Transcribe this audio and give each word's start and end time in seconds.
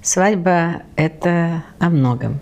Свадьба– 0.00 0.82
это 0.96 1.64
о 1.80 1.90
многом. 1.90 2.38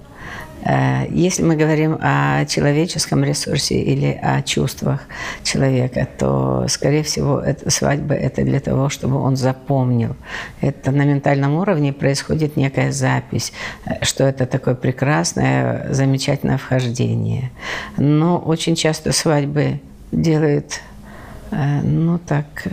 Э, 0.62 1.06
если 1.08 1.42
мы 1.42 1.56
говорим 1.56 1.96
о 2.02 2.44
человеческом 2.44 3.24
ресурсе 3.24 3.80
или 3.80 4.20
о 4.22 4.42
чувствах 4.42 5.00
человека, 5.42 6.06
то, 6.18 6.66
скорее 6.68 7.02
всего, 7.02 7.40
это, 7.40 7.70
свадьба– 7.70 8.12
это 8.14 8.42
для 8.42 8.60
того, 8.60 8.90
чтобы 8.90 9.16
он 9.16 9.36
запомнил. 9.36 10.16
Это 10.60 10.90
на 10.90 11.06
ментальном 11.06 11.54
уровне 11.54 11.94
происходит 11.94 12.58
некая 12.58 12.92
запись, 12.92 13.54
э, 13.86 14.04
что 14.04 14.24
это 14.24 14.44
такое 14.44 14.74
прекрасное, 14.74 15.90
замечательное 15.94 16.58
вхождение. 16.58 17.52
Но 17.96 18.36
очень 18.36 18.74
часто 18.74 19.12
свадьбы 19.12 19.80
делают, 20.12 20.82
э, 21.52 21.80
ну 21.80 22.18
так, 22.18 22.66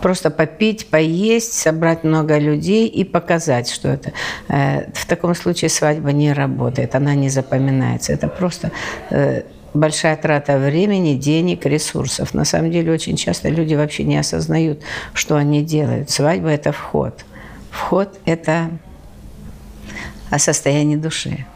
просто 0.00 0.30
попить, 0.30 0.86
поесть, 0.88 1.52
собрать 1.52 2.04
много 2.04 2.38
людей 2.38 2.86
и 2.86 3.04
показать, 3.04 3.70
что 3.70 3.88
это. 3.88 4.12
Э, 4.48 4.90
в 4.92 5.06
таком 5.06 5.34
случае 5.34 5.68
свадьба 5.68 6.12
не 6.12 6.32
работает, 6.32 6.94
она 6.94 7.14
не 7.14 7.28
запоминается. 7.28 8.12
Это 8.12 8.28
просто 8.28 8.70
э, 9.10 9.42
большая 9.74 10.16
трата 10.16 10.58
времени, 10.58 11.14
денег, 11.14 11.66
ресурсов. 11.66 12.34
На 12.34 12.44
самом 12.44 12.70
деле 12.70 12.92
очень 12.92 13.16
часто 13.16 13.48
люди 13.48 13.74
вообще 13.74 14.04
не 14.04 14.16
осознают, 14.16 14.80
что 15.14 15.36
они 15.36 15.62
делают. 15.62 16.10
Свадьба– 16.10 16.48
это 16.50 16.72
вход. 16.72 17.24
Вход– 17.70 18.18
это 18.24 18.70
о 20.30 20.38
состоянии 20.38 20.96
души 20.96 21.46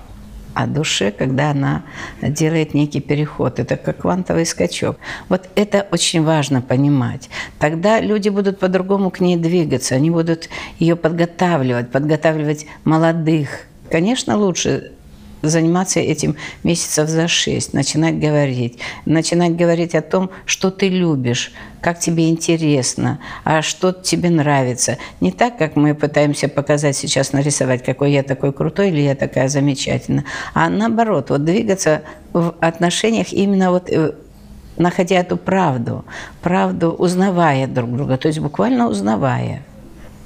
о 0.55 0.67
душе, 0.67 1.11
когда 1.11 1.51
она 1.51 1.83
делает 2.23 2.75
некий 2.75 3.01
переход. 3.01 3.59
Это 3.59 3.77
как 3.77 3.99
квантовый 3.99 4.47
скачок. 4.47 4.97
Вот 5.29 5.49
это 5.55 5.87
очень 5.91 6.23
важно 6.23 6.63
понимать. 6.63 7.29
Тогда 7.59 8.01
люди 8.01 8.29
будут 8.29 8.59
по-другому 8.59 9.11
к 9.11 9.21
ней 9.21 9.37
двигаться, 9.37 9.95
они 9.95 10.11
будут 10.11 10.49
ее 10.79 10.97
подготавливать, 10.97 11.91
подготавливать 11.91 12.67
молодых. 12.85 13.67
Конечно, 13.91 14.37
лучше 14.39 14.93
заниматься 15.43 16.01
этим 16.01 16.37
месяцев 16.63 17.09
за 17.09 17.29
шесть, 17.29 17.75
начинать 17.75 18.19
говорить, 18.19 18.79
начинать 19.05 19.57
говорить 19.57 19.95
о 19.95 20.03
том, 20.03 20.31
что 20.47 20.71
ты 20.71 20.89
любишь, 20.89 21.53
как 21.81 21.99
тебе 21.99 22.31
интересно, 22.31 23.19
а 23.45 23.63
что 23.63 23.93
тебе 23.93 24.31
нравится. 24.31 24.99
Не 25.21 25.33
так, 25.33 25.59
как 25.59 25.77
мы 25.77 25.95
пытаемся 25.95 26.49
показать 26.49 26.97
сейчас, 26.97 27.33
нарисовать, 27.33 27.85
какой 27.85 28.13
я 28.13 28.23
такой 28.23 28.53
крутой 28.53 28.89
или 28.89 29.01
я 29.01 29.15
такая 29.15 29.49
замечательная, 29.49 30.25
а 30.55 30.69
наоборот, 30.69 31.31
вот 31.31 31.45
двигаться 31.45 32.03
в 32.33 32.55
отношениях 32.61 33.33
именно 33.33 33.71
вот 33.71 33.91
э, 33.91 34.13
находя 34.77 35.17
эту 35.17 35.37
правду, 35.37 36.05
правду 36.41 36.91
узнавая 36.91 37.67
друг 37.67 37.95
друга, 37.95 38.17
то 38.17 38.29
есть 38.29 38.39
буквально 38.39 38.89
узнавая. 38.89 39.63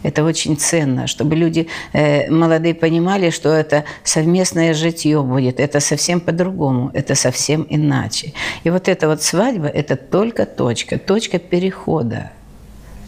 Это 0.03 0.25
очень 0.25 0.57
ценно, 0.57 1.07
чтобы 1.07 1.35
люди 1.37 1.69
э, 1.93 2.31
молодые 2.31 2.75
понимали, 2.75 3.31
что 3.31 3.49
это 3.49 3.85
совместное 4.05 4.75
житье 4.75 5.23
будет. 5.23 5.59
Это 5.59 5.81
совсем 5.81 6.21
по-другому, 6.21 6.91
это 6.95 7.15
совсем 7.15 7.67
иначе. 7.69 8.33
И 8.65 8.71
вот 8.71 8.89
эта 8.89 9.09
вот 9.09 9.23
свадьба– 9.23 9.67
это 9.75 9.97
только 9.97 10.47
точка, 10.47 10.99
точка 10.99 11.39
перехода, 11.39 12.31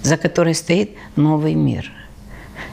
за 0.02 0.16
которой 0.16 0.54
стоит 0.54 0.90
новый 1.16 1.54
мир– 1.54 1.92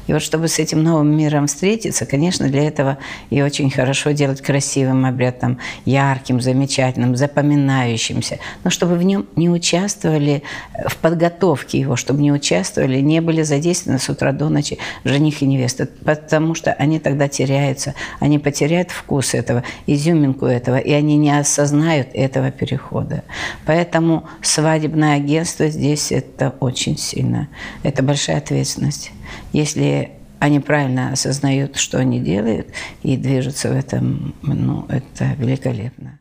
и 0.08 0.14
вот 0.14 0.22
чтобы 0.22 0.48
с 0.48 0.60
этим 0.60 0.84
новым 0.84 1.16
миром 1.16 1.48
встретиться, 1.48 2.06
конечно, 2.06 2.48
для 2.48 2.68
этого 2.68 2.98
и 3.30 3.42
очень 3.42 3.72
хорошо 3.72 4.12
делать 4.12 4.42
красивым 4.42 5.06
обрядом, 5.06 5.60
ярким, 5.86 6.42
замечательным, 6.42 7.16
запоминающимся, 7.16 8.40
но 8.64 8.70
чтобы 8.70 8.96
в 8.96 9.04
нем 9.04 9.26
не 9.36 9.50
участвовали 9.50 10.44
э, 10.74 10.88
в 10.88 10.98
подготовке 10.98 11.80
его, 11.80 11.96
чтобы 11.96 12.22
не 12.22 12.32
участвовали, 12.32 13.00
не 13.00 13.22
были 13.22 13.42
задействованы 13.42 14.00
с 14.00 14.10
утра 14.10 14.32
до 14.32 14.50
ночи 14.50 14.78
жених 15.04 15.42
и 15.42 15.46
невеста, 15.46 15.88
потому 16.04 16.56
что 16.56 16.74
они 16.74 17.00
тогда 17.00 17.28
теряются, 17.28 17.96
они 18.20 18.40
потеряют 18.40 18.92
вкус 18.92 19.34
этого, 19.34 19.64
изюминку 19.88 20.46
этого, 20.46 20.78
и 20.78 20.92
они 20.92 21.18
не 21.18 21.38
осознают 21.38 22.10
этого 22.14 22.52
перехода. 22.52 23.24
Поэтому 23.66 24.28
свадебное 24.42 25.16
агентство 25.16 25.68
здесь 25.68 26.12
это 26.12 26.56
очень 26.60 26.98
сильно, 26.98 27.48
это 27.84 28.04
большая 28.04 28.38
ответственность. 28.38 29.12
Если 29.54 29.95
они 30.40 30.60
правильно 30.60 31.12
осознают, 31.12 31.78
что 31.78 31.98
они 31.98 32.20
делают, 32.20 32.68
и 33.04 33.18
движутся 33.18 33.70
в 33.70 33.76
этом, 33.76 34.36
ну, 34.42 34.86
это 34.90 35.34
великолепно. 35.38 36.20